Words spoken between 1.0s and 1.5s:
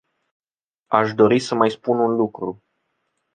dori